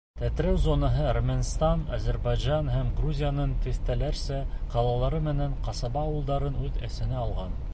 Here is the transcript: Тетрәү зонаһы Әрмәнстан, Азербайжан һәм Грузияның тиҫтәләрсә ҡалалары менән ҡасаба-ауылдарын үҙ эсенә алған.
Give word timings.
Тетрәү 0.19 0.53
зонаһы 0.61 1.03
Әрмәнстан, 1.09 1.83
Азербайжан 1.97 2.71
һәм 2.75 2.89
Грузияның 3.01 3.53
тиҫтәләрсә 3.67 4.41
ҡалалары 4.73 5.21
менән 5.29 5.55
ҡасаба-ауылдарын 5.69 6.59
үҙ 6.67 6.85
эсенә 6.89 7.21
алған. 7.27 7.59